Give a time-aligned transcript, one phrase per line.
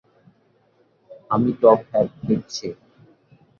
[1.31, 2.67] আমি top hat নিচ্ছি।